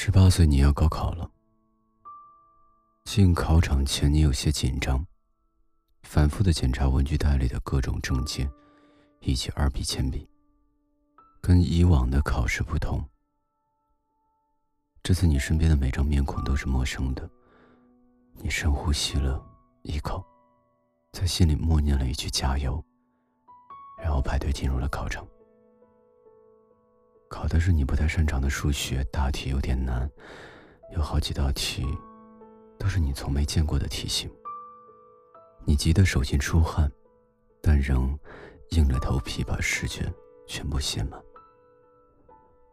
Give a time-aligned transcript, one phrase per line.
[0.00, 1.28] 十八岁，你要高考了。
[3.04, 5.04] 进考场前，你有些紧张，
[6.04, 8.48] 反复的检查文具袋里的各种证件，
[9.18, 10.30] 以及二 B 铅笔。
[11.42, 13.04] 跟以往的考试不同，
[15.02, 17.28] 这次你身边的每张面孔都是陌生的。
[18.34, 19.44] 你深呼吸了
[19.82, 20.24] 一口，
[21.10, 22.80] 在心里默念了一句“加油”，
[24.00, 25.26] 然后排队进入了考场。
[27.28, 30.10] 考的是你不太擅长的数学，大题有点难，
[30.94, 31.86] 有好几道题
[32.78, 34.30] 都是你从没见过的题型。
[35.64, 36.90] 你急得手心出汗，
[37.60, 38.18] 但仍
[38.70, 40.10] 硬着头皮把试卷
[40.46, 41.22] 全部写满。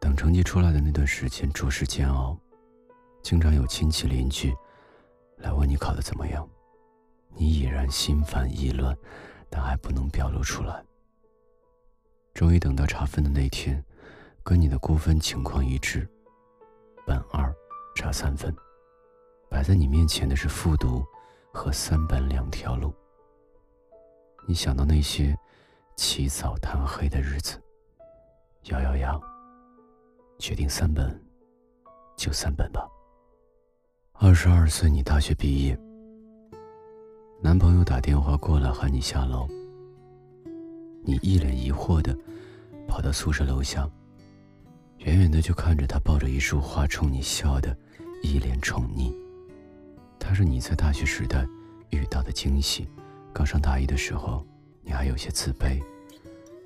[0.00, 2.36] 等成绩出来的那段时间，着实煎熬，
[3.22, 4.54] 经常有亲戚邻居
[5.36, 6.48] 来问你考得怎么样，
[7.36, 8.96] 你已然心烦意乱，
[9.50, 10.82] 但还不能表露出来。
[12.32, 13.84] 终于等到查分的那天。
[14.48, 16.08] 跟你的估分情况一致，
[17.06, 17.54] 本二
[17.94, 18.50] 差三分，
[19.50, 21.04] 摆在你面前的是复读
[21.52, 22.90] 和三本两条路。
[24.46, 25.36] 你想到那些
[25.96, 27.60] 起早贪黑的日子，
[28.70, 29.20] 咬咬牙，
[30.38, 31.22] 决定三本
[32.16, 32.88] 就三本吧。
[34.14, 35.78] 二十二岁，你大学毕业，
[37.42, 39.46] 男朋友打电话过来喊你下楼，
[41.02, 42.16] 你一脸疑惑的
[42.88, 43.86] 跑到宿舍楼下。
[44.98, 47.76] 远远的就看着他抱着一束花冲你笑的，
[48.22, 49.12] 一脸宠溺。
[50.18, 51.46] 他是你在大学时代
[51.90, 52.86] 遇到的惊喜。
[53.32, 54.44] 刚上大一的时候，
[54.82, 55.80] 你还有些自卑，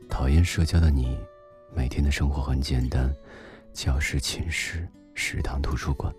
[0.09, 1.19] 讨厌社交的你，
[1.75, 3.15] 每天的生活很简单，
[3.75, 6.13] 教室、寝室、食堂、图书馆，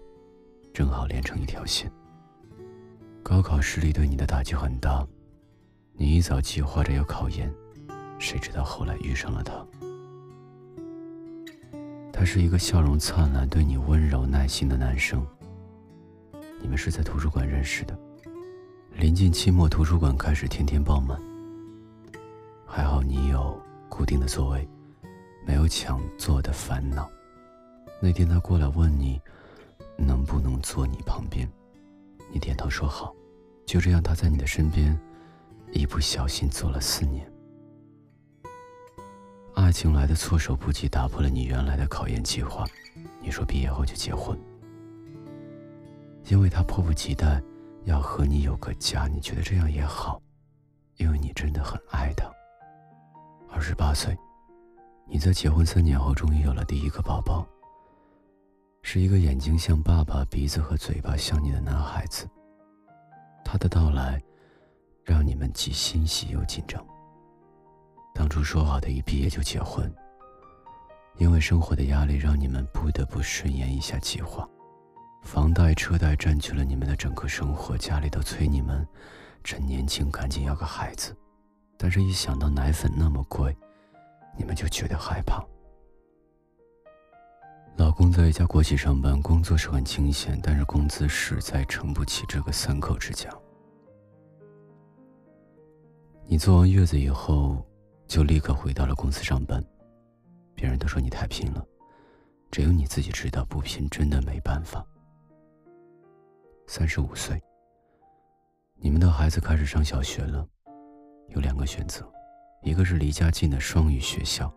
[0.72, 1.91] 正好连成一条线。
[3.23, 5.06] 高考失利对你的打击很大，
[5.94, 7.52] 你一早计划着要考研，
[8.19, 9.66] 谁知道后来遇上了他。
[12.23, 15.27] 他是一个笑容灿烂、对你温柔耐心的男生。
[16.61, 17.99] 你们是在图书馆认识的。
[18.93, 21.22] 临近期末，图书馆开始天天爆满。
[22.66, 24.66] 还好你有固定的座位，
[25.45, 27.09] 没有抢座的烦恼。
[28.01, 29.19] 那天他过来问你，
[29.97, 31.45] 能不能坐你旁边，
[32.31, 33.13] 你点头说好。
[33.66, 34.97] 就这样，他在你的身边，
[35.73, 37.29] 一不小心坐了四年。
[39.73, 42.63] 情来的措手不及，打破了你原来的考研计划。
[43.19, 44.39] 你说毕业后就结婚，
[46.28, 47.41] 因为他迫不及待
[47.85, 49.07] 要和你有个家。
[49.07, 50.22] 你觉得这样也好，
[50.97, 52.31] 因为你真的很爱他。
[53.50, 54.16] 二十八岁，
[55.07, 57.45] 你在结婚三年后终于有了第一个宝宝，
[58.83, 62.29] 是一个眼睛像爸爸、鼻子和嘴巴像你的男孩子。
[63.44, 64.22] 他的到来，
[65.03, 66.85] 让你们既欣喜又紧张。
[68.33, 69.94] 当初说好的一毕业就结婚，
[71.19, 74.49] 因为生活的压力让你们不得不顺延一下计划。
[75.21, 78.88] 房贷、车贷占据了你们的整个生活，家里都催你们
[79.44, 81.16] 趁年轻赶紧要个孩子。
[81.77, 83.55] 但是，一想到奶粉那么贵，
[84.35, 85.39] 你们就觉得害怕。
[87.77, 93.29] 老公在一家国企上班，工作是很清闲，但是工资实在撑不起这个三口之家。
[96.25, 97.63] 你坐完月子以后。
[98.13, 99.59] 就立刻回到了公司上班，
[100.53, 101.66] 别人都说你太拼了，
[102.51, 104.85] 只有你自己知道不拼真的没办法。
[106.68, 107.41] 三十五岁，
[108.75, 110.47] 你们的孩子开始上小学了，
[111.29, 112.07] 有两个选择，
[112.62, 114.53] 一个是离家近的双语学校，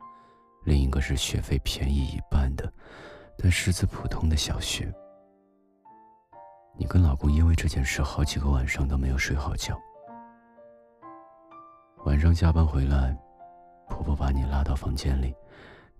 [0.66, 2.70] 另一个是学费便宜一半的，
[3.38, 4.92] 但师资普通的小学。
[6.76, 9.80] 你跟老公因为这件事好几个晚上都没有睡好觉，
[12.04, 13.18] 晚上加班回来。
[14.06, 15.34] 婆婆把你拉到房间里，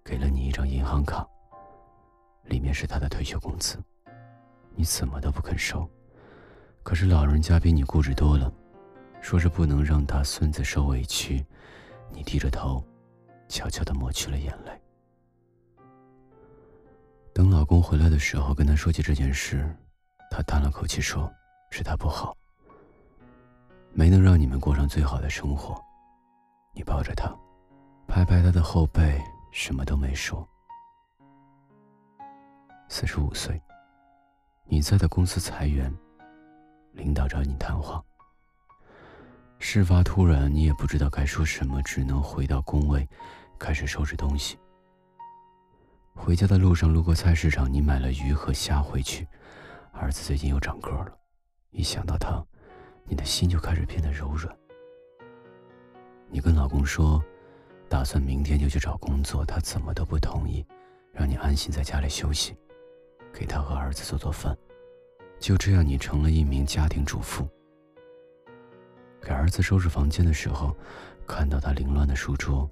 [0.04, 1.26] 给了你一张银行卡，
[2.44, 3.82] 里面是她的退休工资，
[4.76, 5.84] 你怎么都不肯收。
[6.84, 8.52] 可是老人家比你固执多了，
[9.20, 11.44] 说是不能让他孙子受委屈。
[12.12, 12.80] 你低着头，
[13.48, 14.80] 悄悄地抹去了眼泪。
[17.34, 19.68] 等老公回来的时候，跟他说起这件事，
[20.30, 21.28] 他叹了口气说
[21.72, 22.36] ：“是他不好，
[23.92, 25.76] 没能让你们过上最好的生活。”
[26.72, 27.36] 你抱着他。
[28.06, 29.20] 拍拍他的后背，
[29.50, 30.46] 什么都没说。
[32.88, 33.60] 四十五岁，
[34.64, 35.92] 你在的公司裁员，
[36.92, 38.02] 领导找你谈话。
[39.58, 43.06] 事发突然，你也不知道该说什么，只能回到工位，
[43.58, 44.58] 开始收拾东西。
[46.14, 49.26] 回家的路上路过菜市场，你买了鱼和虾回去。
[49.92, 51.18] 儿子最近又长个了，
[51.70, 52.42] 一想到他，
[53.04, 54.56] 你的心就开始变得柔软。
[56.30, 57.22] 你跟老公说。
[57.88, 60.64] 打算明天就去找工作，他怎么都不同意，
[61.12, 62.56] 让你安心在家里休息。
[63.32, 64.56] 给他和儿子做做饭。
[65.38, 67.46] 就这样，你成了一名家庭主妇。
[69.20, 70.74] 给儿子收拾房间的时候，
[71.26, 72.68] 看到他凌乱的书桌，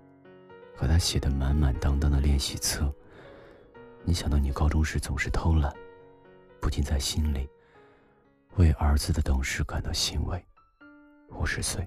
[0.75, 2.91] 和他写的满满当当的练习册，
[4.03, 5.71] 你想到你高中时总是偷懒，
[6.61, 7.49] 不禁在心里
[8.57, 10.43] 为儿子的懂事感到欣慰。
[11.29, 11.87] 五十岁，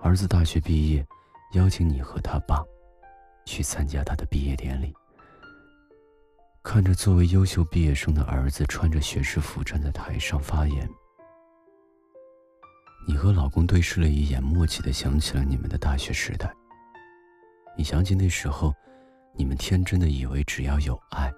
[0.00, 1.04] 儿子大学毕业，
[1.52, 2.62] 邀请你和他爸
[3.44, 4.94] 去参加他的毕业典礼。
[6.62, 10.86] 看着作为优秀毕业生的儿子穿着学士服站在台上发言，
[13.06, 16.52] 你和老公对视了一眼，默契的想起了你们的大学时代。
[17.76, 18.74] 你想起那时候，
[19.34, 21.32] 你们天真的以为只要有爱，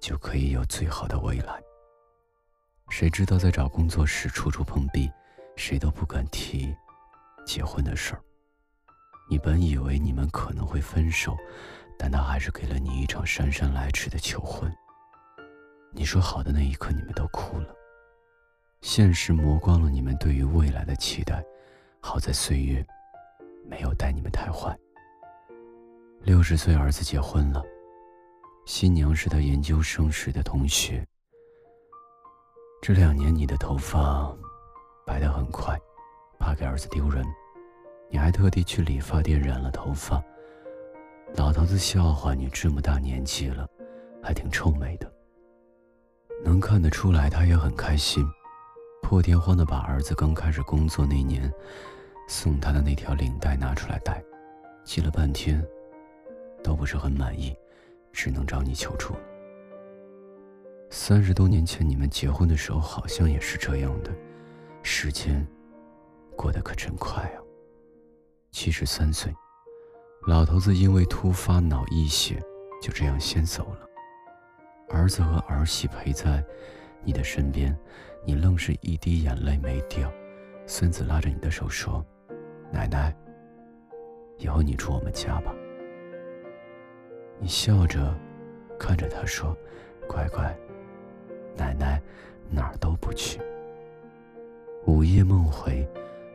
[0.00, 1.60] 就可以有最好的未来。
[2.88, 5.10] 谁知道在找工作时处处碰壁，
[5.56, 6.74] 谁都不敢提
[7.44, 8.22] 结婚的事儿。
[9.30, 11.34] 你本以为你们可能会分手。
[12.02, 14.74] 但他还是给了你一场姗姗来迟的求婚。
[15.92, 17.74] 你说好的那一刻，你们都哭了。
[18.80, 21.44] 现实磨光了你们对于未来的期待。
[22.00, 22.82] 好在岁月
[23.68, 24.74] 没有待你们太坏。
[26.22, 27.62] 六十岁儿子结婚了，
[28.64, 31.06] 新娘是他研究生时的同学。
[32.80, 34.34] 这两年你的头发
[35.06, 35.78] 白得很快，
[36.38, 37.22] 怕给儿子丢人，
[38.10, 40.22] 你还特地去理发店染了头发。
[41.36, 43.66] 老头子笑话你这么大年纪了，
[44.20, 45.10] 还挺臭美的。
[46.44, 48.26] 能看得出来，他也很开心，
[49.02, 51.52] 破天荒的把儿子刚开始工作那年
[52.26, 54.20] 送他的那条领带拿出来戴，
[54.84, 55.64] 系了半天，
[56.64, 57.54] 都不是很满意，
[58.12, 59.14] 只能找你求助。
[60.88, 64.10] 三十多年前你们结婚的时候，好像也是这样的，
[64.82, 65.46] 时间
[66.36, 67.38] 过得可真快啊！
[68.50, 69.32] 七十三岁。
[70.26, 72.38] 老头子因为突发脑溢血，
[72.82, 73.86] 就这样先走了。
[74.88, 76.44] 儿子和儿媳陪在
[77.02, 77.76] 你的身边，
[78.24, 80.12] 你愣是一滴眼泪没掉。
[80.66, 82.04] 孙子拉着你的手说
[82.70, 83.16] ：“奶奶，
[84.36, 85.54] 以后你住我们家吧。”
[87.38, 88.14] 你笑着
[88.78, 89.56] 看着他说
[90.06, 90.54] ：“乖乖，
[91.56, 92.00] 奶奶
[92.50, 93.40] 哪儿都不去。”
[94.86, 95.88] 午夜梦回，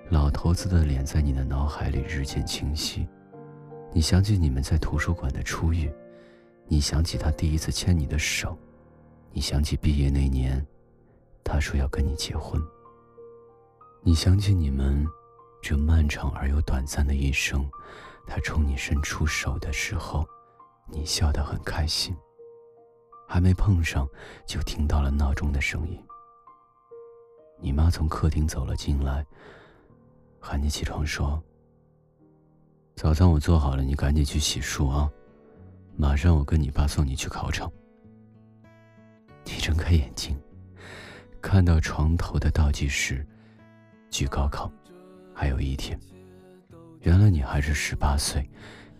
[0.09, 3.07] 老头子的脸在你的脑海里日渐清晰。
[3.91, 5.91] 你想起你们在图书馆的初遇，
[6.67, 8.55] 你想起他第一次牵你的手，
[9.31, 10.63] 你想起毕业那年，
[11.43, 12.61] 他说要跟你结婚。
[14.03, 15.03] 你想起你们
[15.59, 17.67] 这漫长而又短暂的一生，
[18.27, 20.23] 他冲你伸出手的时候，
[20.87, 22.15] 你笑得很开心。
[23.27, 24.07] 还没碰上，
[24.45, 25.99] 就听到了闹钟的声音。
[27.59, 29.25] 你妈从客厅走了进来，
[30.47, 31.41] 喊你起床说。
[32.95, 35.09] 早餐我做好了，你赶紧去洗漱啊！
[35.97, 37.69] 马上我跟你爸送你去考场。
[39.43, 40.39] 你睁开眼睛，
[41.41, 43.25] 看到床头的倒计时，
[44.11, 44.71] 距高考
[45.33, 45.99] 还有一天。
[46.99, 48.47] 原来你还是十八岁，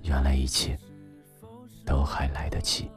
[0.02, 0.76] 原来一切
[1.86, 2.90] 都还来得及。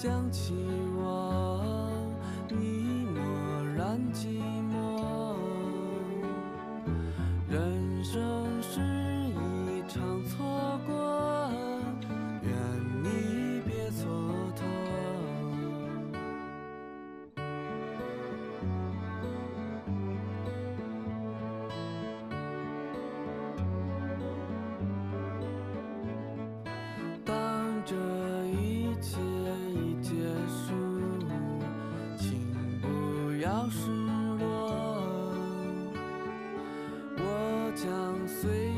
[0.00, 0.79] 想起。
[38.38, 38.69] 随